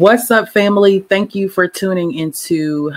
[0.00, 1.00] What's up, family?
[1.00, 2.90] Thank you for tuning into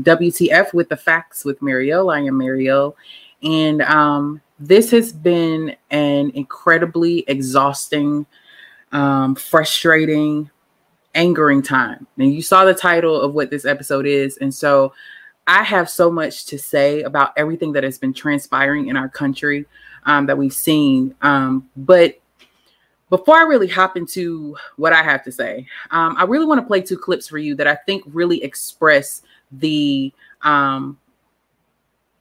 [0.00, 2.08] WTF with the Facts with Mariel.
[2.08, 2.96] I am Mariel,
[3.42, 8.24] and um, this has been an incredibly exhausting,
[8.92, 10.48] um, frustrating,
[11.14, 12.06] angering time.
[12.16, 14.94] And you saw the title of what this episode is, and so
[15.46, 19.66] I have so much to say about everything that has been transpiring in our country
[20.06, 22.18] um, that we've seen, um, but
[23.10, 26.66] before I really hop into what I have to say, um, I really want to
[26.66, 30.98] play two clips for you that I think really express the um,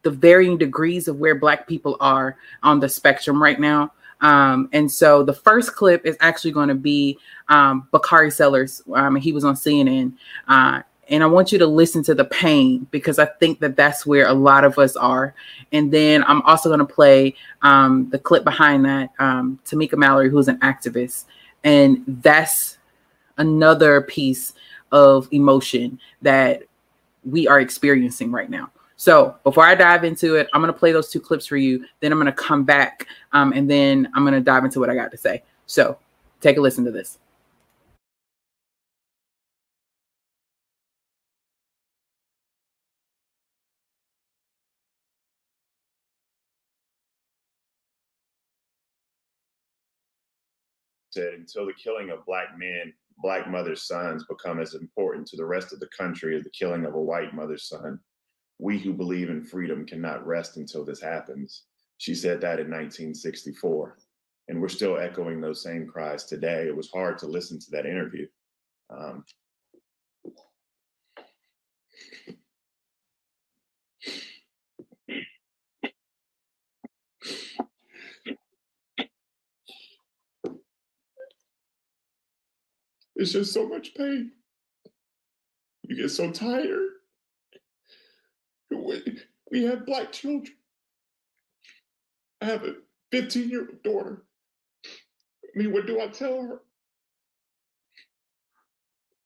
[0.03, 3.91] the varying degrees of where Black people are on the spectrum right now.
[4.21, 7.17] Um, and so the first clip is actually going to be
[7.49, 8.81] um, Bakari Sellers.
[8.93, 10.13] Um, he was on CNN,
[10.48, 14.05] uh, and I want you to listen to the pain because I think that that's
[14.05, 15.35] where a lot of us are.
[15.71, 20.29] And then I'm also going to play um, the clip behind that, um, Tamika Mallory,
[20.29, 21.25] who's an activist,
[21.63, 22.77] and that's
[23.37, 24.53] another piece
[24.91, 26.63] of emotion that
[27.23, 28.71] we are experiencing right now.
[28.97, 31.85] So before I dive into it, I'm going to play those two clips for you.
[31.99, 34.90] Then I'm going to come back, um, and then I'm going to dive into what
[34.90, 35.43] I got to say.
[35.65, 35.97] So
[36.40, 37.17] take a listen to this.
[51.16, 55.46] Said until the killing of black men, black mothers' sons become as important to the
[55.46, 57.99] rest of the country as the killing of a white mother's son.
[58.60, 61.63] We who believe in freedom cannot rest until this happens.
[61.98, 63.98] She said that in 1964.
[64.47, 66.68] And we're still echoing those same cries today.
[66.68, 68.28] It was hard to listen to that interview.
[68.91, 69.24] Um,
[83.16, 84.31] It's just so much pain.
[85.84, 86.90] You get so tired.
[89.52, 90.53] We have black children.
[92.42, 92.75] I have a
[93.12, 94.24] 15 year old daughter.
[94.86, 96.62] I mean, what do I tell her?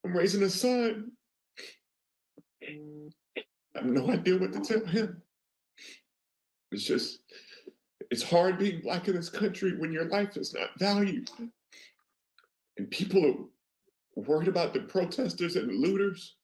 [0.06, 1.12] I'm raising a son.
[2.64, 3.40] I
[3.76, 5.22] have no idea what to tell him.
[6.72, 7.20] It's just,
[8.12, 11.32] it's hard being black in this country when your life is not valued.
[12.78, 13.34] And people are
[14.20, 16.36] worried about the protesters and the looters.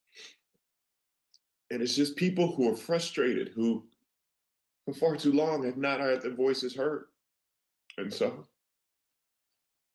[1.72, 3.86] And it's just people who are frustrated, who
[4.86, 7.06] for far too long have not had their voices heard.
[7.98, 8.46] And so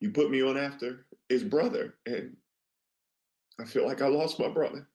[0.00, 2.36] you put me on after his brother, and
[3.60, 4.88] I feel like I lost my brother.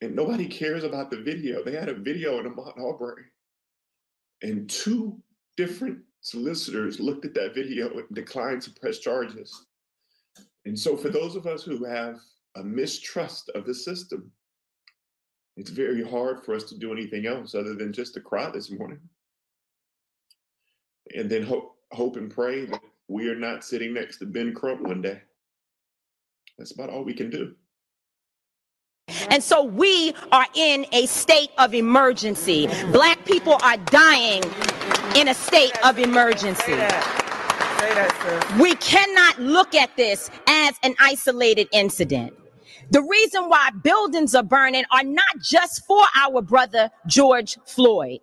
[0.00, 1.62] And nobody cares about the video.
[1.62, 3.24] They had a video in Ahmaud Arbery,
[4.42, 5.18] and two
[5.56, 9.66] different solicitors looked at that video and declined to press charges.
[10.66, 12.18] And so, for those of us who have
[12.56, 14.32] a mistrust of the system,
[15.56, 18.70] it's very hard for us to do anything else other than just to cry this
[18.70, 18.98] morning.
[21.14, 24.82] And then hope, hope and pray that we are not sitting next to Ben Crump
[24.82, 25.22] one day.
[26.58, 27.54] That's about all we can do.
[29.30, 32.66] And so we are in a state of emergency.
[32.90, 34.42] Black people are dying
[35.14, 36.74] in a state of emergency.
[38.60, 42.34] We cannot look at this as an isolated incident.
[42.90, 48.20] The reason why buildings are burning are not just for our brother George Floyd.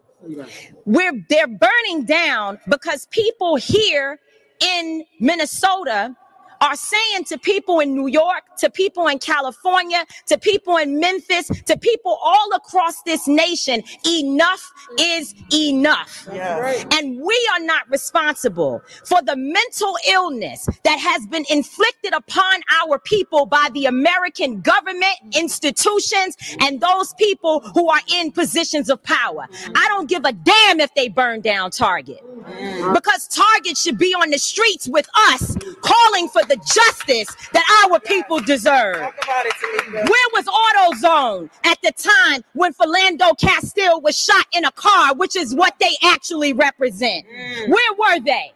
[0.85, 4.19] We're they're burning down because people here
[4.61, 6.15] in Minnesota
[6.63, 11.47] are saying to people in New York, to people in California, to people in Memphis,
[11.65, 16.25] to people all across this nation, enough is enough.
[16.31, 16.83] Yeah.
[16.93, 22.97] And we are not responsible for the mental illness that has been inflicted upon our
[22.97, 29.47] people by the American government, institutions, and those people who are in positions of power.
[29.75, 32.93] I don't give a damn if they burn down Target mm-hmm.
[32.93, 37.87] because Target should be on the streets with us calling for the the justice that
[37.89, 38.97] our people deserve.
[38.97, 45.35] Where was AutoZone at the time when Philando Castile was shot in a car, which
[45.35, 47.25] is what they actually represent?
[47.27, 47.69] Mm.
[47.69, 48.53] Where were they?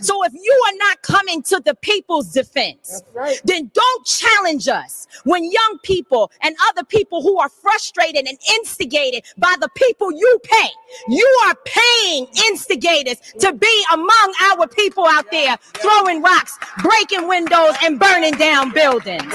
[0.00, 3.40] So if you are not coming to the people's defense, right.
[3.44, 9.24] then don't challenge us when young people and other people who are frustrated and instigated
[9.36, 10.68] by the people you pay.
[11.08, 17.74] You are paying instigators to be among our people out there throwing rocks, breaking windows,
[17.82, 19.34] and burning down buildings.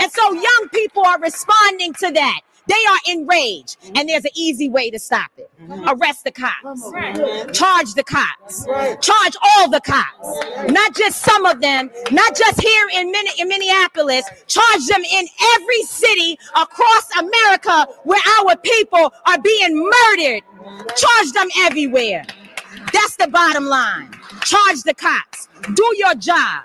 [0.00, 3.80] And so young people are responding to that They are enraged.
[3.80, 3.96] Mm-hmm.
[3.96, 5.50] And there's an easy way to stop it.
[5.60, 5.72] Mm-hmm.
[5.72, 5.88] Mm-hmm.
[6.00, 7.58] Arrest the cops.
[7.58, 8.64] Charge the cops.
[9.04, 10.70] Charge all the cops.
[10.70, 14.24] Not just some of them, not just here in, Min- in Minneapolis.
[14.46, 15.26] Charge them in
[15.56, 20.42] every city across America where our people are being murdered.
[20.96, 22.24] Charge them everywhere.
[22.92, 24.10] That's the bottom line.
[24.42, 25.48] Charge the cops.
[25.74, 26.64] Do your job.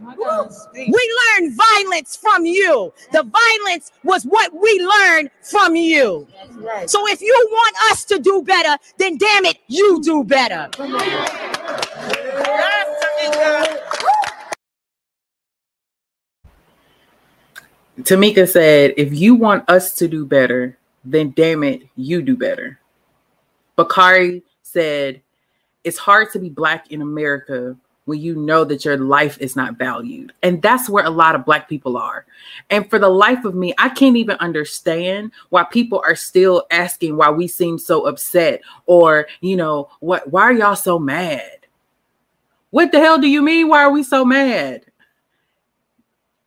[0.00, 2.92] We learned violence from you.
[3.12, 6.26] The violence was what we learned from you.
[6.86, 10.68] So if you want us to do better, then damn it, you do better.
[18.00, 22.80] Tamika said, if you want us to do better, then damn it, you do better.
[23.76, 25.22] Bakari said,
[25.84, 29.78] it's hard to be black in America when you know that your life is not
[29.78, 30.32] valued.
[30.42, 32.26] And that's where a lot of Black people are.
[32.70, 37.16] And for the life of me, I can't even understand why people are still asking
[37.16, 41.58] why we seem so upset or, you know, what, why are y'all so mad?
[42.70, 43.68] What the hell do you mean?
[43.68, 44.84] Why are we so mad?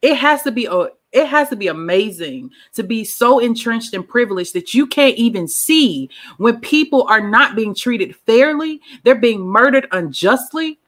[0.02, 4.08] It has to be a it has to be amazing to be so entrenched and
[4.08, 9.42] privileged that you can't even see when people are not being treated fairly, they're being
[9.42, 10.80] murdered unjustly,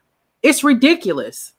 [0.43, 1.53] it's ridiculous.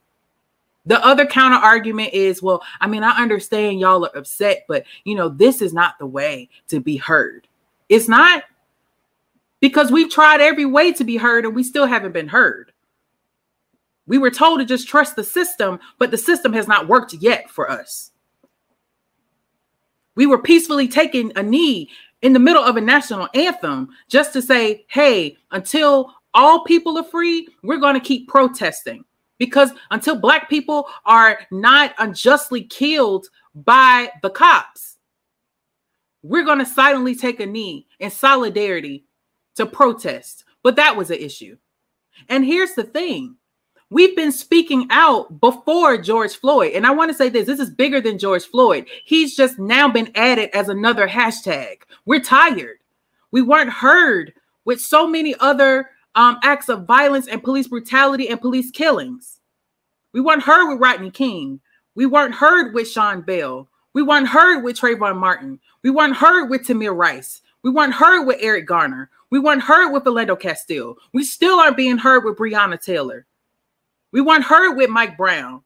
[0.86, 5.14] The other counter argument is, well, I mean, I understand y'all are upset, but you
[5.14, 7.46] know, this is not the way to be heard.
[7.88, 8.44] It's not
[9.60, 12.72] because we've tried every way to be heard and we still haven't been heard.
[14.06, 17.50] We were told to just trust the system, but the system has not worked yet
[17.50, 18.10] for us.
[20.16, 21.90] We were peacefully taking a knee
[22.22, 27.04] in the middle of a national anthem just to say, hey, until all people are
[27.04, 29.04] free, we're going to keep protesting
[29.38, 34.98] because until black people are not unjustly killed by the cops,
[36.22, 39.04] we're going to silently take a knee in solidarity
[39.56, 40.44] to protest.
[40.62, 41.56] But that was an issue.
[42.28, 43.36] And here's the thing
[43.88, 46.72] we've been speaking out before George Floyd.
[46.74, 48.86] And I want to say this this is bigger than George Floyd.
[49.04, 51.78] He's just now been added as another hashtag.
[52.04, 52.78] We're tired.
[53.32, 54.34] We weren't heard
[54.64, 59.40] with so many other um, acts of violence and police brutality and police killings.
[60.12, 61.60] We weren't heard with Rodney King.
[61.94, 63.68] We weren't heard with Sean Bell.
[63.92, 65.60] We weren't heard with Trayvon Martin.
[65.82, 67.42] We weren't heard with Tamir Rice.
[67.62, 69.10] We weren't heard with Eric Garner.
[69.30, 70.96] We weren't heard with Philando Castile.
[71.12, 73.26] We still aren't being heard with Breonna Taylor.
[74.12, 75.62] We weren't heard with Mike Brown.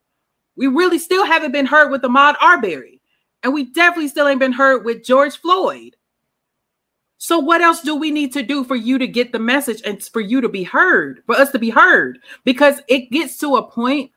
[0.56, 3.00] We really still haven't been heard with Ahmaud Arbery.
[3.43, 5.97] And we definitely still ain't been heard with George Floyd.
[7.25, 10.03] So, what else do we need to do for you to get the message and
[10.03, 12.19] for you to be heard, for us to be heard?
[12.44, 14.11] Because it gets to a point,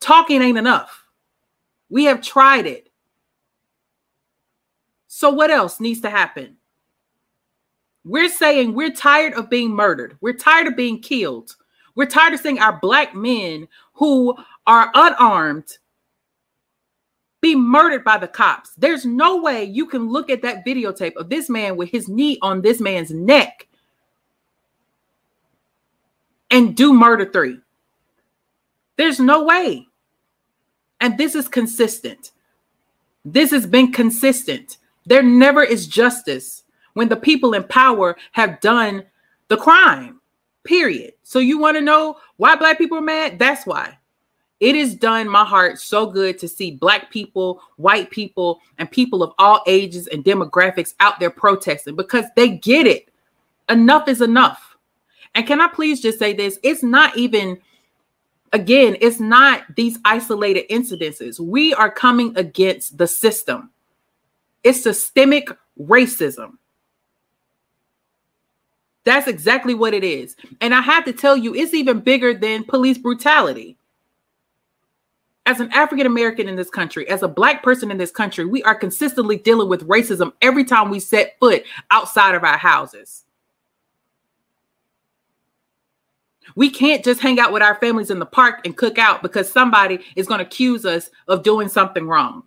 [0.00, 1.04] talking ain't enough.
[1.88, 2.88] We have tried it.
[5.06, 6.56] So, what else needs to happen?
[8.04, 11.54] We're saying we're tired of being murdered, we're tired of being killed,
[11.94, 14.34] we're tired of seeing our black men who
[14.66, 15.78] are unarmed
[17.54, 18.70] murdered by the cops.
[18.76, 22.38] There's no way you can look at that videotape of this man with his knee
[22.42, 23.68] on this man's neck
[26.50, 27.58] and do murder three.
[28.96, 29.86] There's no way.
[31.00, 32.30] And this is consistent.
[33.24, 34.78] This has been consistent.
[35.06, 36.62] There never is justice
[36.94, 39.04] when the people in power have done
[39.48, 40.20] the crime,
[40.64, 41.14] period.
[41.22, 43.38] So you want to know why black people are mad?
[43.38, 43.98] That's why.
[44.62, 49.24] It has done my heart so good to see Black people, white people, and people
[49.24, 53.08] of all ages and demographics out there protesting because they get it.
[53.68, 54.76] Enough is enough.
[55.34, 56.60] And can I please just say this?
[56.62, 57.58] It's not even,
[58.52, 61.40] again, it's not these isolated incidences.
[61.40, 63.72] We are coming against the system,
[64.62, 66.52] it's systemic racism.
[69.02, 70.36] That's exactly what it is.
[70.60, 73.76] And I have to tell you, it's even bigger than police brutality
[75.52, 78.62] as an African American in this country, as a black person in this country, we
[78.62, 83.24] are consistently dealing with racism every time we set foot outside of our houses.
[86.56, 89.52] We can't just hang out with our families in the park and cook out because
[89.52, 92.44] somebody is going to accuse us of doing something wrong.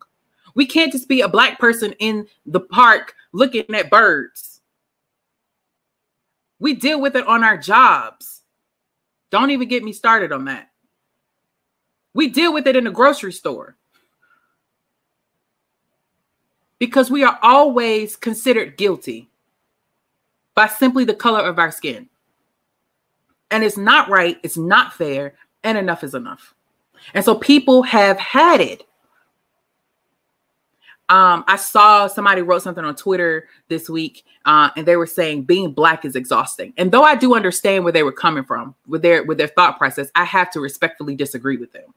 [0.55, 4.61] We can't just be a black person in the park looking at birds.
[6.57, 8.41] We deal with it on our jobs.
[9.29, 10.71] Don't even get me started on that.
[12.15, 13.75] We deal with it in the grocery store
[16.79, 19.29] because we are always considered guilty
[20.55, 22.07] by simply the color of our skin.
[23.51, 26.55] And it's not right, it's not fair, and enough is enough.
[27.13, 28.87] And so people have had it.
[31.09, 35.43] Um, I saw somebody wrote something on Twitter this week, uh, and they were saying
[35.43, 36.73] being black is exhausting.
[36.77, 39.77] And though I do understand where they were coming from with their with their thought
[39.77, 41.93] process, I have to respectfully disagree with them.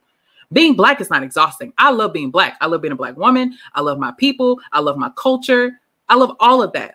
[0.53, 1.73] Being black is not exhausting.
[1.79, 2.57] I love being black.
[2.61, 3.57] I love being a black woman.
[3.75, 4.59] I love my people.
[4.73, 5.81] I love my culture.
[6.09, 6.95] I love all of that.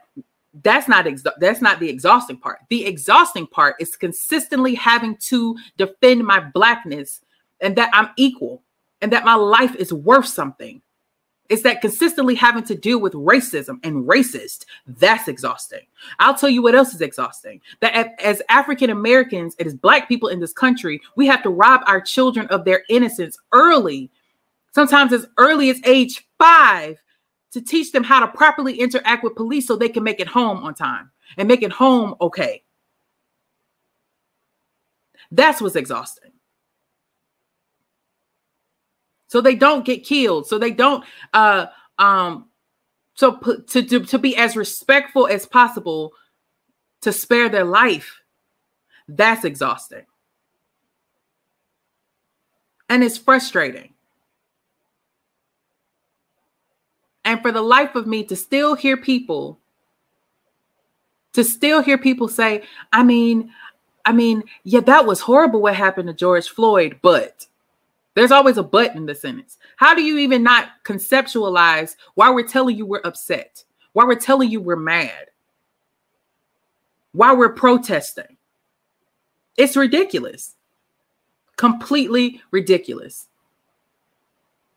[0.63, 2.59] That's not ex- that's not the exhausting part.
[2.69, 7.21] The exhausting part is consistently having to defend my blackness
[7.61, 8.63] and that I'm equal
[9.01, 10.81] and that my life is worth something.
[11.49, 14.65] It's that consistently having to deal with racism and racist.
[14.87, 15.85] That's exhausting.
[16.19, 17.61] I'll tell you what else is exhausting.
[17.81, 22.01] That as African Americans, as Black people in this country, we have to rob our
[22.01, 24.09] children of their innocence early,
[24.73, 27.01] sometimes as early as age five,
[27.51, 30.63] to teach them how to properly interact with police so they can make it home
[30.63, 32.63] on time and make it home okay.
[35.29, 36.32] That's what's exhausting
[39.33, 40.45] so they don't get killed.
[40.45, 41.65] So they don't uh
[41.97, 42.49] um
[43.15, 46.13] so to, to to be as respectful as possible
[47.01, 48.21] to spare their life
[49.07, 50.05] that's exhausting.
[52.87, 53.95] And it's frustrating.
[57.25, 59.59] And for the life of me to still hear people
[61.31, 62.61] to still hear people say
[62.91, 63.51] i mean
[64.05, 67.47] i mean yeah that was horrible what happened to george floyd but
[68.15, 69.57] there's always a but in the sentence.
[69.75, 73.63] How do you even not conceptualize why we're telling you we're upset?
[73.93, 75.27] Why we're telling you we're mad?
[77.11, 78.37] Why we're protesting?
[79.57, 80.55] It's ridiculous.
[81.57, 83.27] Completely ridiculous.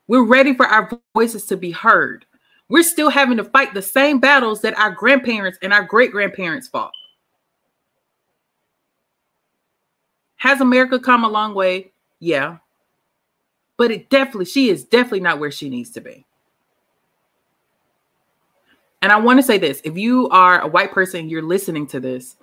[0.08, 2.24] We're ready for our voices to be heard.
[2.68, 6.68] We're still having to fight the same battles that our grandparents and our great grandparents
[6.68, 6.92] fought.
[10.36, 11.92] Has America come a long way?
[12.18, 12.58] Yeah
[13.76, 16.24] but it definitely, she is definitely not where she needs to be.
[19.02, 22.00] And I want to say this if you are a white person, you're listening to
[22.00, 22.36] this.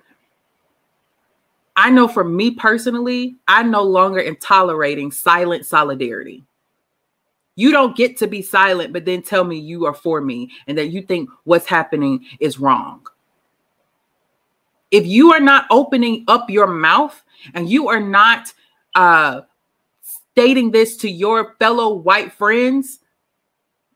[1.76, 6.44] I know for me personally, I no longer am tolerating silent solidarity.
[7.56, 10.76] You don't get to be silent, but then tell me you are for me and
[10.78, 13.06] that you think what's happening is wrong.
[14.90, 17.20] If you are not opening up your mouth
[17.54, 18.52] and you are not
[18.94, 19.42] uh,
[20.34, 22.98] stating this to your fellow white friends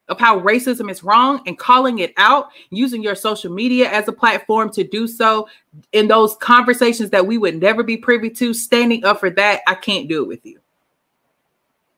[0.09, 4.13] of how racism is wrong and calling it out, using your social media as a
[4.13, 5.49] platform to do so
[5.93, 9.75] in those conversations that we would never be privy to, standing up for that, I
[9.75, 10.61] can't do it with you.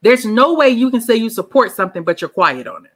[0.00, 2.92] There's no way you can say you support something, but you're quiet on it.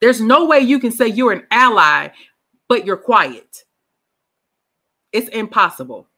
[0.00, 2.08] There's no way you can say you're an ally,
[2.66, 3.64] but you're quiet.
[5.12, 6.08] It's impossible.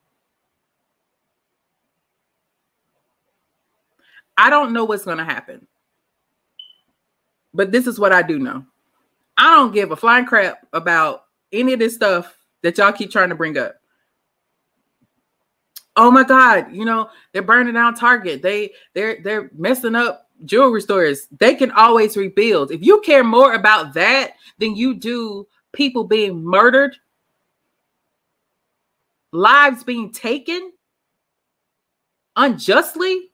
[4.38, 5.66] I don't know what's going to happen.
[7.52, 8.64] But this is what I do know.
[9.36, 13.28] I don't give a flying crap about any of this stuff that y'all keep trying
[13.28, 13.74] to bring up.
[15.96, 18.40] Oh my God, you know, they're burning down Target.
[18.40, 21.26] They they're they're messing up jewelry stores.
[21.38, 22.70] They can always rebuild.
[22.70, 26.96] If you care more about that than you do people being murdered,
[29.32, 30.72] lives being taken
[32.36, 33.27] unjustly,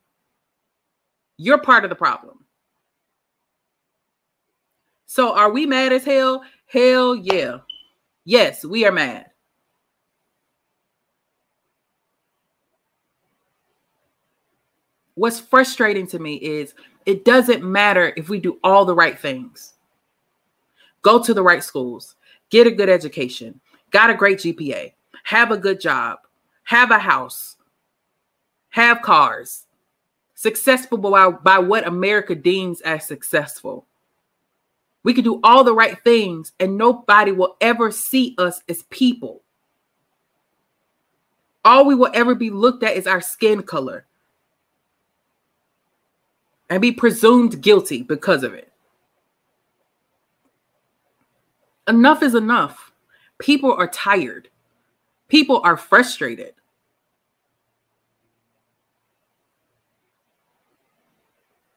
[1.36, 2.44] you're part of the problem.
[5.06, 6.42] So are we mad as hell?
[6.66, 7.58] Hell yeah.
[8.24, 9.26] Yes, we are mad.
[15.14, 16.74] What's frustrating to me is
[17.06, 19.74] it doesn't matter if we do all the right things.
[21.02, 22.16] Go to the right schools,
[22.50, 23.60] get a good education,
[23.90, 26.18] got a great GPA, have a good job,
[26.64, 27.56] have a house,
[28.70, 29.63] have cars,
[30.34, 33.86] successful by, by what America deems as successful.
[35.02, 39.42] We can do all the right things and nobody will ever see us as people.
[41.64, 44.06] All we will ever be looked at is our skin color
[46.68, 48.70] and be presumed guilty because of it.
[51.86, 52.92] Enough is enough.
[53.38, 54.48] People are tired.
[55.28, 56.54] People are frustrated.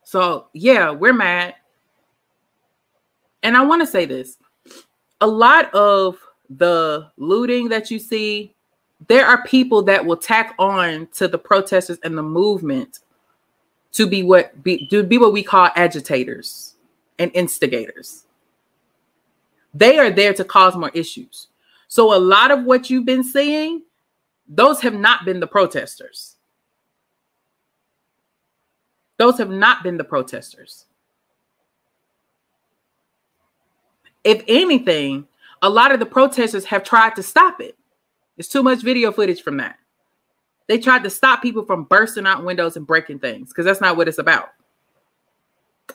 [0.07, 1.55] So, yeah, we're mad.
[3.43, 4.37] And I want to say this
[5.19, 6.17] a lot of
[6.49, 8.55] the looting that you see,
[9.09, 12.99] there are people that will tack on to the protesters and the movement
[13.91, 16.75] to be what be to be what we call agitators
[17.19, 18.23] and instigators.
[19.73, 21.47] They are there to cause more issues.
[21.89, 23.81] So a lot of what you've been seeing,
[24.47, 26.36] those have not been the protesters.
[29.17, 30.85] Those have not been the protesters.
[34.23, 35.27] If anything,
[35.61, 37.77] a lot of the protesters have tried to stop it.
[38.35, 39.77] There's too much video footage from that.
[40.67, 43.97] They tried to stop people from bursting out windows and breaking things because that's not
[43.97, 44.49] what it's about.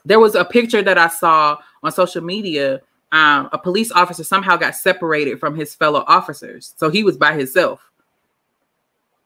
[0.05, 2.81] There was a picture that I saw on social media.
[3.13, 6.75] Um, a police officer somehow got separated from his fellow officers.
[6.79, 7.91] So he was by himself.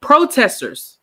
[0.01, 0.96] Protesters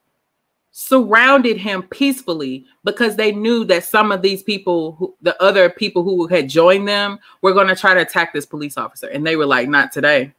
[0.76, 6.02] surrounded him peacefully because they knew that some of these people, who, the other people
[6.02, 9.06] who had joined them, were going to try to attack this police officer.
[9.06, 10.34] And they were like, not today.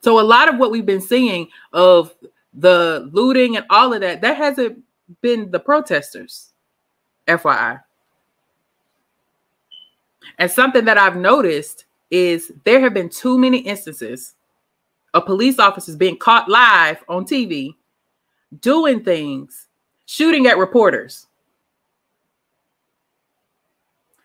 [0.00, 2.14] So a lot of what we've been seeing of
[2.54, 4.82] the looting and all of that, that hasn't
[5.20, 6.54] been the protesters,
[7.28, 7.82] FYI.
[10.38, 11.84] And something that I've noticed
[12.14, 14.34] is there have been too many instances
[15.14, 17.74] of police officers being caught live on TV
[18.60, 19.66] doing things,
[20.06, 21.26] shooting at reporters,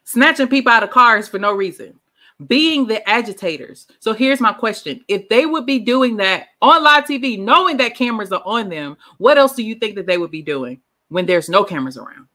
[0.03, 1.99] snatching people out of cars for no reason
[2.45, 3.87] being the agitators.
[3.99, 5.03] So here's my question.
[5.07, 8.97] If they would be doing that on live TV, knowing that cameras are on them,
[9.17, 10.79] what else do you think that they would be doing
[11.09, 12.27] when there's no cameras around?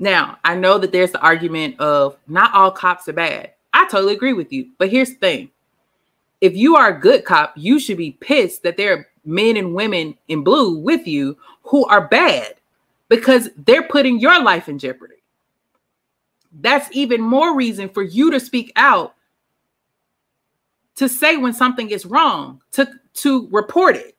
[0.00, 3.52] Now, I know that there's the argument of not all cops are bad.
[3.74, 4.70] I totally agree with you.
[4.78, 5.50] But here's the thing
[6.40, 9.74] if you are a good cop, you should be pissed that there are men and
[9.74, 12.54] women in blue with you who are bad
[13.10, 15.16] because they're putting your life in jeopardy.
[16.60, 19.14] That's even more reason for you to speak out
[20.96, 24.16] to say when something is wrong, to, to report it.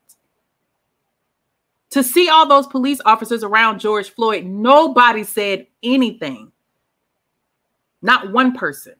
[1.92, 6.52] To see all those police officers around George Floyd, nobody said anything.
[8.02, 8.94] Not one person.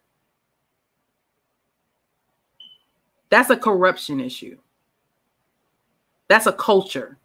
[3.29, 4.59] That's a corruption issue.
[6.29, 7.19] That's a culture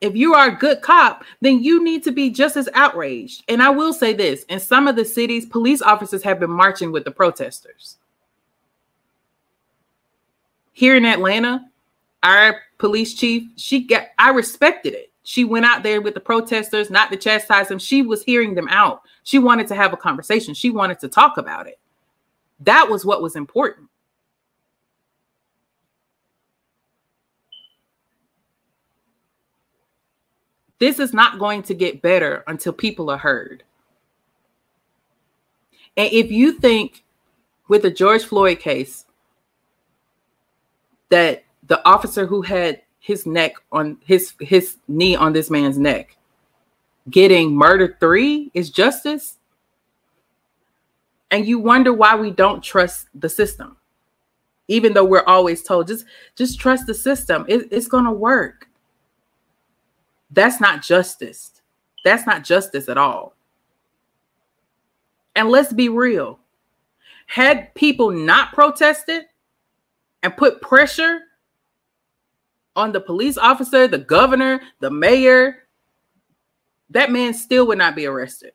[0.00, 3.44] if you are a good cop, then you need to be just as outraged.
[3.48, 6.92] And I will say this in some of the cities, police officers have been marching
[6.92, 7.96] with the protesters.
[10.72, 11.68] Here in Atlanta,
[12.22, 15.12] our police chief, she got, I respected it.
[15.22, 17.78] She went out there with the protesters, not to chastise them.
[17.78, 19.02] She was hearing them out.
[19.24, 21.78] She wanted to have a conversation, she wanted to talk about it.
[22.60, 23.88] That was what was important.
[30.78, 33.64] This is not going to get better until people are heard.
[35.96, 37.04] And if you think
[37.66, 39.04] with the George Floyd case
[41.10, 46.16] that the officer who had his neck on his his knee on this man's neck
[47.10, 49.36] getting murder 3 is justice
[51.30, 53.76] and you wonder why we don't trust the system
[54.66, 56.04] even though we're always told just
[56.34, 58.68] just trust the system it, it's to work
[60.30, 61.52] that's not justice.
[62.04, 63.34] That's not justice at all.
[65.34, 66.38] And let's be real.
[67.26, 69.24] Had people not protested
[70.22, 71.20] and put pressure
[72.78, 75.64] on the police officer, the governor, the mayor,
[76.90, 78.52] that man still would not be arrested.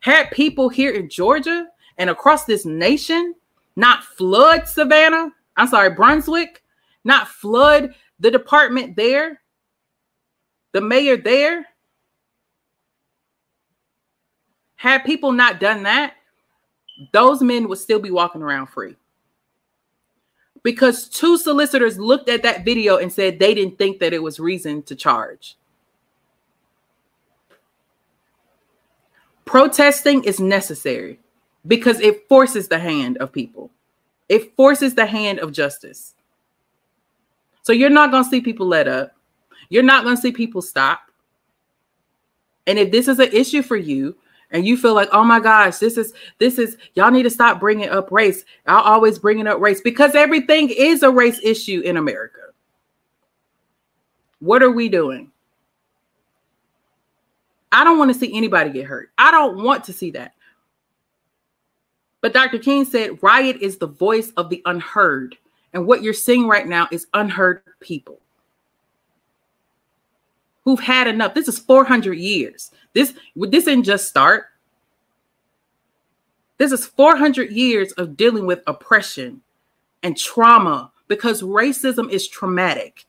[0.00, 3.34] Had people here in Georgia and across this nation
[3.76, 6.62] not flood Savannah, I'm sorry, Brunswick,
[7.04, 9.40] not flood the department there,
[10.72, 11.64] the mayor there,
[14.74, 16.14] had people not done that,
[17.12, 18.96] those men would still be walking around free.
[20.62, 24.38] Because two solicitors looked at that video and said they didn't think that it was
[24.38, 25.56] reason to charge.
[29.44, 31.18] Protesting is necessary
[31.66, 33.70] because it forces the hand of people.
[34.28, 36.14] It forces the hand of justice.
[37.62, 39.14] So you're not going to see people let up.
[39.68, 41.10] You're not going to see people stop.
[42.66, 44.16] And if this is an issue for you,
[44.52, 47.58] and you feel like, oh my gosh, this is this is y'all need to stop
[47.58, 48.44] bringing up race.
[48.66, 52.38] I'll always bringing up race because everything is a race issue in America.
[54.38, 55.30] What are we doing?
[57.72, 59.10] I don't want to see anybody get hurt.
[59.16, 60.34] I don't want to see that.
[62.20, 62.58] But Dr.
[62.58, 65.36] King said riot is the voice of the unheard.
[65.72, 68.20] And what you're seeing right now is unheard people
[70.64, 71.34] who've had enough.
[71.34, 72.70] This is 400 years.
[72.92, 74.46] This this didn't just start.
[76.58, 79.42] This is 400 years of dealing with oppression
[80.02, 83.06] and trauma because racism is traumatic.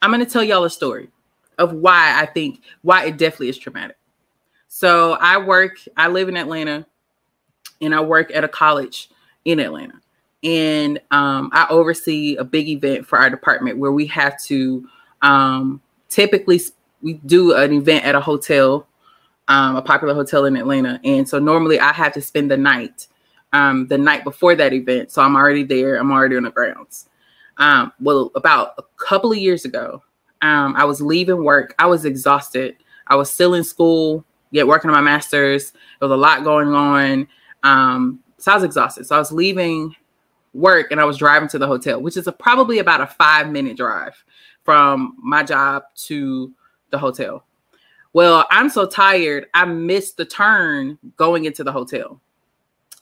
[0.00, 1.08] I'm going to tell y'all a story
[1.58, 3.96] of why I think why it definitely is traumatic.
[4.68, 6.86] So I work, I live in Atlanta
[7.80, 9.10] and I work at a college
[9.44, 10.00] in Atlanta.
[10.42, 14.88] And um, I oversee a big event for our department where we have to
[15.22, 16.60] um, typically
[17.00, 18.86] we do an event at a hotel,
[19.48, 21.00] um, a popular hotel in Atlanta.
[21.04, 23.08] And so normally I have to spend the night,
[23.52, 25.10] um, the night before that event.
[25.10, 25.96] So I'm already there.
[25.96, 27.08] I'm already on the grounds.
[27.58, 30.02] Um, well, about a couple of years ago,
[30.42, 31.74] um, I was leaving work.
[31.78, 32.76] I was exhausted.
[33.06, 35.72] I was still in school, yet working on my master's.
[35.72, 37.28] There was a lot going on.
[37.62, 39.06] Um, so I was exhausted.
[39.06, 39.94] So I was leaving
[40.54, 43.50] work and I was driving to the hotel, which is a, probably about a five
[43.50, 44.24] minute drive
[44.64, 46.52] from my job to
[46.90, 47.44] the hotel.
[48.12, 52.20] Well, I'm so tired, I missed the turn going into the hotel.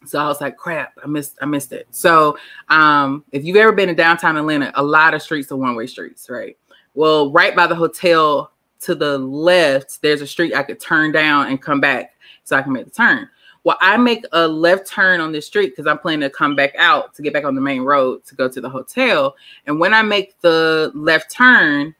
[0.06, 1.86] So I was like, crap, I missed I missed it.
[1.90, 5.86] So um if you've ever been in downtown Atlanta, a lot of streets are one-way
[5.86, 6.56] streets, right?
[6.94, 11.48] Well, right by the hotel to the left, there's a street I could turn down
[11.48, 13.28] and come back so I can make the turn.
[13.62, 16.74] Well, I make a left turn on the street because I'm planning to come back
[16.78, 19.36] out to get back on the main road to go to the hotel.
[19.66, 21.94] And when I make the left turn,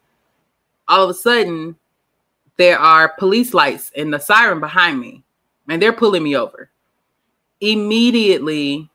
[0.89, 1.77] all of a sudden
[2.57, 5.23] there are police lights and the siren behind me,
[5.69, 6.71] and they're pulling me over.
[7.61, 8.89] Immediately,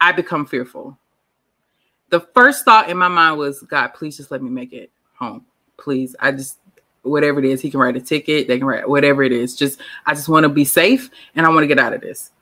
[0.00, 0.98] I become fearful.
[2.08, 5.44] The first thought in my mind was, God, please just let me make it home.
[5.76, 6.16] Please.
[6.18, 6.58] I just
[7.04, 7.60] whatever it is.
[7.60, 8.48] He can write a ticket.
[8.48, 9.54] They can write whatever it is.
[9.54, 12.32] Just I just want to be safe and I want to get out of this.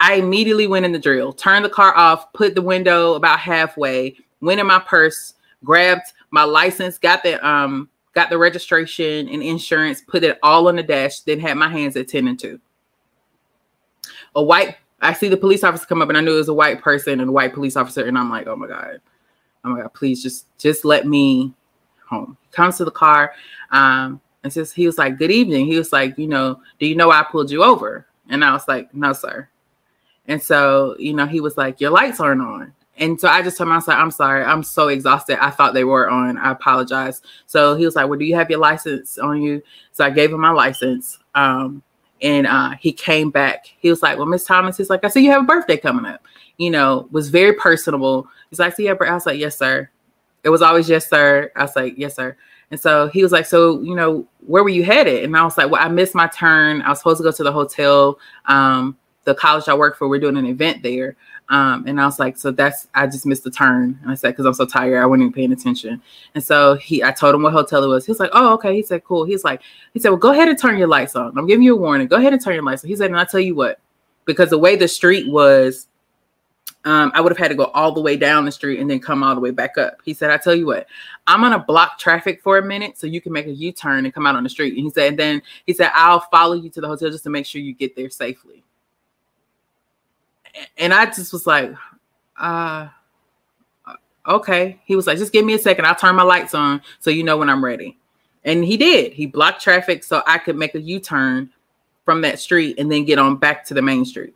[0.00, 4.16] I immediately went in the drill, turned the car off, put the window about halfway,
[4.40, 10.00] went in my purse, grabbed my license, got the um got the registration and insurance,
[10.00, 12.60] put it all on the dash, then had my hands at 10 and 2.
[14.36, 16.54] A white I see the police officer come up and I knew it was a
[16.54, 19.00] white person and a white police officer and I'm like, "Oh my god.
[19.64, 21.54] Oh my god, please just just let me
[22.08, 23.32] home." Comes to the car.
[23.70, 26.94] Um, and says he was like, "Good evening." He was like, "You know, do you
[26.94, 29.48] know I pulled you over?" And I was like, "No, sir."
[30.26, 33.56] And so, you know, he was like, "Your lights aren't on." And so I just
[33.56, 35.42] told him, I was like, I'm sorry, I'm so exhausted.
[35.42, 36.36] I thought they were on.
[36.36, 37.22] I apologize.
[37.46, 39.62] So he was like, Well, do you have your license on you?
[39.92, 41.18] So I gave him my license.
[41.34, 41.82] Um,
[42.20, 43.66] and uh, he came back.
[43.78, 46.06] He was like, Well, Miss Thomas, he's like, I see you have a birthday coming
[46.06, 46.24] up.
[46.56, 48.28] You know, was very personable.
[48.50, 49.88] He's like, See, you I was like, Yes, sir.
[50.48, 51.52] It was always yes, sir.
[51.54, 52.34] I was like, Yes, sir.
[52.70, 55.24] And so he was like, So, you know, where were you headed?
[55.24, 56.80] And I was like, Well, I missed my turn.
[56.80, 58.18] I was supposed to go to the hotel.
[58.46, 61.14] Um, the college I work for, we're doing an event there.
[61.50, 63.98] Um, and I was like, so that's I just missed the turn.
[64.02, 66.00] And I said, because I'm so tired, I wasn't even paying attention.
[66.34, 68.06] And so he I told him what hotel it was.
[68.06, 68.74] He was like, Oh, okay.
[68.74, 69.24] He said, Cool.
[69.24, 69.60] He's like,
[69.92, 71.36] he said, Well, go ahead and turn your lights on.
[71.36, 72.06] I'm giving you a warning.
[72.06, 72.88] Go ahead and turn your lights on.
[72.88, 73.80] He said, and I'll tell you what,
[74.24, 75.88] because the way the street was,
[76.88, 78.98] um, I would have had to go all the way down the street and then
[78.98, 79.98] come all the way back up.
[80.06, 80.86] He said, I tell you what,
[81.26, 84.24] I'm gonna block traffic for a minute so you can make a U-turn and come
[84.24, 84.72] out on the street.
[84.74, 87.30] And he said, and then he said, I'll follow you to the hotel just to
[87.30, 88.64] make sure you get there safely.
[90.78, 91.74] And I just was like,
[92.38, 92.88] uh
[94.26, 94.80] okay.
[94.86, 97.22] He was like, just give me a second, I'll turn my lights on so you
[97.22, 97.98] know when I'm ready.
[98.44, 99.12] And he did.
[99.12, 101.50] He blocked traffic so I could make a U-turn
[102.06, 104.34] from that street and then get on back to the main street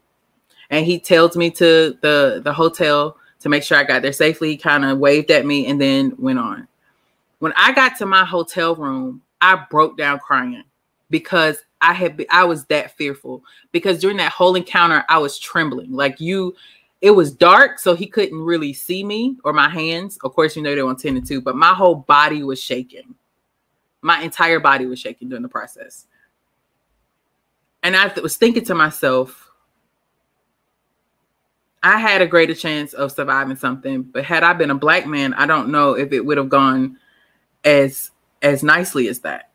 [0.71, 4.51] and he tells me to the the hotel to make sure I got there safely.
[4.51, 6.69] He kind of waved at me and then went on.
[7.41, 10.63] When I got to my hotel room, I broke down crying
[11.11, 15.39] because I had been, I was that fearful because during that whole encounter I was
[15.39, 15.93] trembling.
[15.93, 16.55] Like you
[17.01, 20.19] it was dark so he couldn't really see me or my hands.
[20.23, 22.63] Of course, you know they were on 10 and 2, but my whole body was
[22.63, 23.17] shaking.
[24.03, 26.07] My entire body was shaking during the process.
[27.83, 29.42] And I was thinking to myself,
[31.83, 35.35] I had a greater chance of surviving something, but had I been a black man,
[35.35, 36.99] I don't know if it would have gone
[37.65, 39.51] as as nicely as that.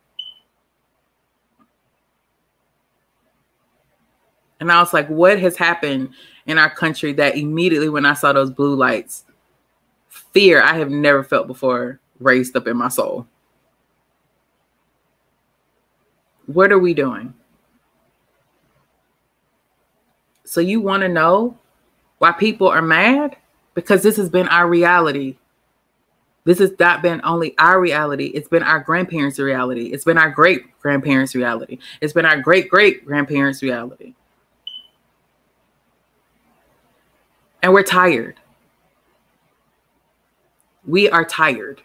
[4.60, 6.10] And I was like, what has happened
[6.48, 9.26] in our country that immediately when I saw those blue lights,
[10.10, 13.28] fear I have never felt before raised up in my soul.
[16.48, 17.34] What are we doing?
[20.44, 21.58] So you want to know
[22.20, 23.36] why people are mad?
[23.74, 25.38] Because this has been our reality.
[26.46, 29.88] This has not been only our reality, it's been our grandparents' reality.
[29.88, 31.78] It's been our great grandparents' reality.
[32.02, 34.16] It's been our great great grandparents' reality.
[37.62, 38.40] And we're tired.
[40.86, 41.82] We are tired.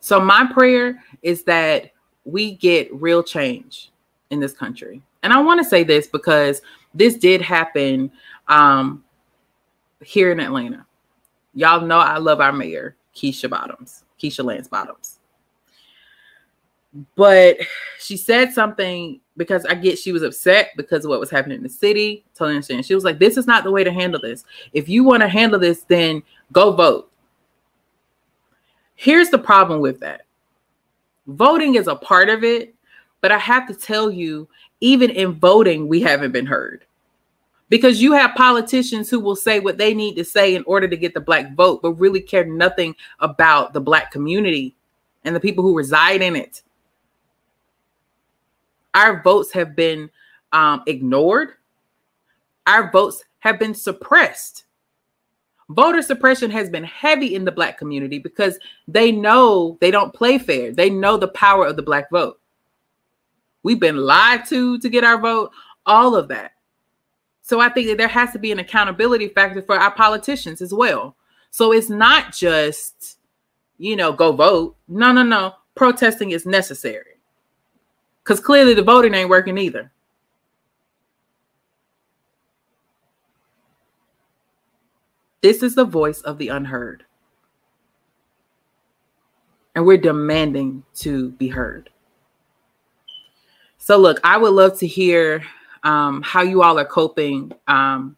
[0.00, 1.90] So, my prayer is that
[2.24, 3.90] we get real change
[4.30, 5.02] in this country.
[5.22, 8.10] And I want to say this because this did happen
[8.48, 9.04] um,
[10.02, 10.86] here in Atlanta.
[11.54, 15.20] Y'all know I love our mayor, Keisha Bottoms, Keisha Lance Bottoms.
[17.16, 17.56] But
[17.98, 21.62] she said something because I get she was upset because of what was happening in
[21.62, 22.24] the city.
[22.34, 22.86] Totally understand.
[22.86, 24.44] She was like, This is not the way to handle this.
[24.72, 27.10] If you want to handle this, then go vote.
[28.94, 30.22] Here's the problem with that
[31.26, 32.73] voting is a part of it,
[33.24, 34.46] but I have to tell you,
[34.82, 36.84] even in voting, we haven't been heard
[37.70, 40.94] because you have politicians who will say what they need to say in order to
[40.94, 44.76] get the black vote, but really care nothing about the black community
[45.24, 46.64] and the people who reside in it.
[48.92, 50.10] Our votes have been
[50.52, 51.54] um, ignored.
[52.66, 54.64] Our votes have been suppressed.
[55.70, 60.36] Voter suppression has been heavy in the black community because they know they don't play
[60.36, 60.72] fair.
[60.72, 62.38] They know the power of the black vote.
[63.64, 65.50] We've been lied to to get our vote,
[65.86, 66.52] all of that.
[67.42, 70.72] So I think that there has to be an accountability factor for our politicians as
[70.72, 71.16] well.
[71.50, 73.18] So it's not just,
[73.78, 74.76] you know, go vote.
[74.86, 75.54] No, no, no.
[75.74, 77.20] Protesting is necessary.
[78.22, 79.90] Because clearly the voting ain't working either.
[85.42, 87.04] This is the voice of the unheard.
[89.74, 91.90] And we're demanding to be heard.
[93.84, 95.44] So, look, I would love to hear
[95.82, 98.16] um, how you all are coping um,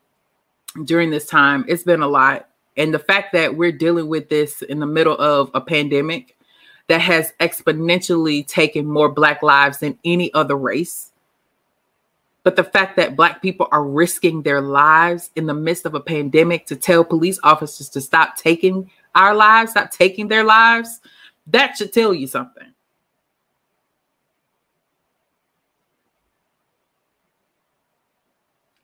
[0.84, 1.64] during this time.
[1.66, 2.48] It's been a lot.
[2.76, 6.36] And the fact that we're dealing with this in the middle of a pandemic
[6.86, 11.10] that has exponentially taken more Black lives than any other race.
[12.44, 16.00] But the fact that Black people are risking their lives in the midst of a
[16.00, 21.00] pandemic to tell police officers to stop taking our lives, stop taking their lives,
[21.48, 22.72] that should tell you something.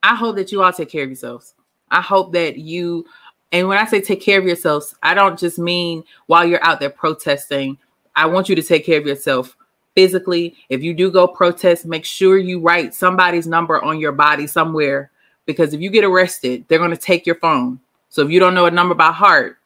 [0.02, 1.54] I hope that you all take care of yourselves.
[1.90, 3.06] I hope that you,
[3.52, 6.80] and when I say take care of yourselves, I don't just mean while you're out
[6.80, 7.78] there protesting.
[8.16, 9.56] I want you to take care of yourself
[9.94, 10.56] physically.
[10.68, 15.10] If you do go protest, make sure you write somebody's number on your body somewhere
[15.46, 17.78] because if you get arrested, they're going to take your phone.
[18.08, 19.58] So if you don't know a number by heart,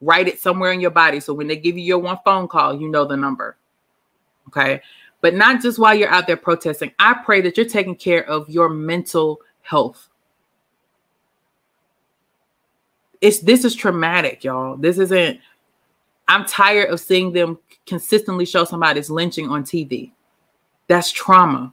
[0.00, 1.20] write it somewhere in your body.
[1.20, 3.56] So when they give you your one phone call, you know the number.
[4.48, 4.80] Okay
[5.24, 6.92] but not just while you're out there protesting.
[6.98, 10.10] I pray that you're taking care of your mental health.
[13.22, 14.76] It's this is traumatic, y'all.
[14.76, 15.40] This isn't
[16.28, 20.12] I'm tired of seeing them consistently show somebody's lynching on TV.
[20.88, 21.72] That's trauma.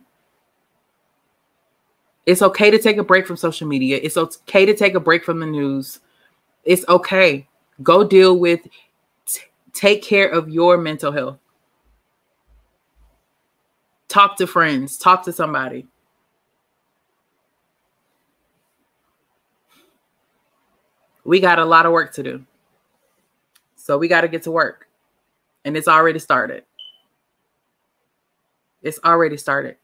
[2.26, 4.00] It's okay to take a break from social media.
[4.02, 6.00] It's okay to take a break from the news.
[6.64, 7.50] It's okay.
[7.84, 8.62] Go deal with,
[9.26, 9.42] t-
[9.74, 11.41] take care of your mental health.
[14.12, 15.88] Talk to friends, talk to somebody.
[21.24, 22.46] We got a lot of work to do.
[23.78, 24.90] So we got to get to work.
[25.64, 26.66] And it's already started.
[28.82, 29.78] It's already started.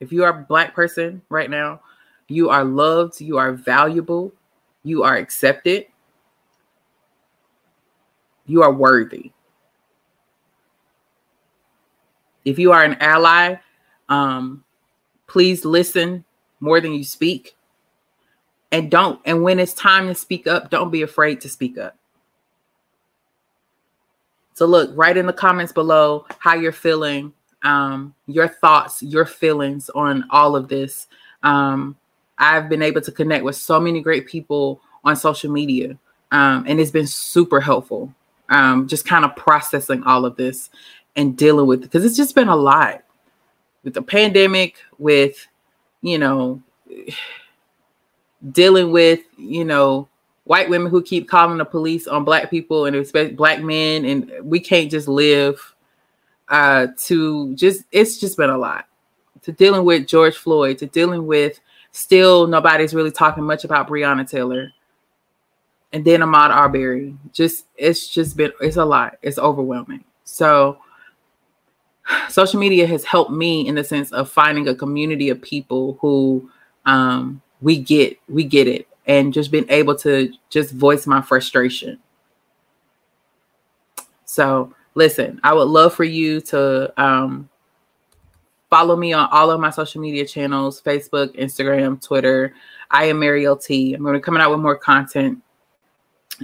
[0.00, 1.82] If you are a black person right now,
[2.26, 4.32] you are loved, you are valuable,
[4.82, 5.86] you are accepted,
[8.46, 9.30] you are worthy
[12.44, 13.56] if you are an ally,
[14.08, 14.64] um,
[15.26, 16.24] please listen
[16.60, 17.56] more than you speak.
[18.72, 21.96] And don't, and when it's time to speak up, don't be afraid to speak up.
[24.54, 29.90] So, look, write in the comments below how you're feeling, um, your thoughts, your feelings
[29.90, 31.06] on all of this.
[31.42, 31.96] Um,
[32.38, 35.98] I've been able to connect with so many great people on social media,
[36.30, 38.14] um, and it's been super helpful.
[38.50, 40.70] Um, just kind of processing all of this
[41.16, 43.02] and dealing with because it's just been a lot
[43.82, 45.46] with the pandemic, with
[46.02, 46.62] you know,
[48.52, 50.08] dealing with you know
[50.44, 54.32] white women who keep calling the police on black people and especially black men, and
[54.42, 55.74] we can't just live.
[56.48, 58.84] Uh, to just it's just been a lot
[59.42, 61.60] to dealing with George Floyd, to dealing with
[61.92, 64.72] still nobody's really talking much about Breonna Taylor
[65.92, 67.16] and then Ahmaud Arbery.
[67.32, 69.18] Just it's just been it's a lot.
[69.22, 70.04] It's overwhelming.
[70.24, 70.78] So
[72.28, 76.50] social media has helped me in the sense of finding a community of people who
[76.86, 81.98] um, we get we get it and just being able to just voice my frustration
[84.24, 87.48] so listen i would love for you to um,
[88.70, 92.54] Follow me on all of my social media channels Facebook, Instagram, Twitter.
[92.92, 93.94] I am Mariel T.
[93.94, 95.42] I'm going to be coming out with more content.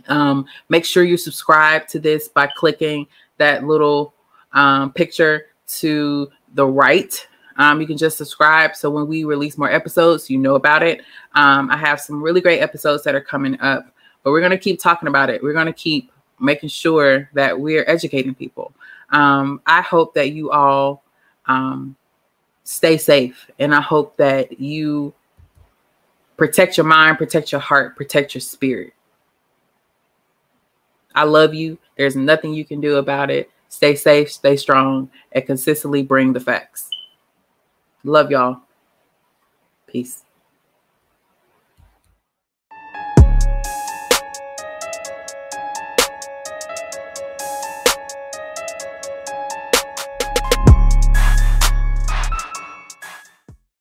[0.08, 3.06] Um, make sure you subscribe to this by clicking
[3.38, 4.12] that little
[4.52, 7.26] um, picture to the right.
[7.58, 11.02] Um, you can just subscribe so when we release more episodes, you know about it.
[11.34, 13.86] Um, I have some really great episodes that are coming up,
[14.22, 15.42] but we're going to keep talking about it.
[15.42, 18.72] We're going to keep making sure that we're educating people.
[19.10, 21.02] Um, I hope that you all
[21.46, 21.96] um,
[22.64, 25.14] stay safe, and I hope that you
[26.36, 28.92] protect your mind, protect your heart, protect your spirit.
[31.14, 31.78] I love you.
[31.96, 33.50] There's nothing you can do about it.
[33.76, 36.88] Stay safe, stay strong, and consistently bring the facts.
[38.04, 38.62] Love y'all.
[39.86, 40.24] Peace.